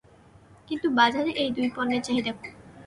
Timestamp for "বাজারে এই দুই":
0.91-1.67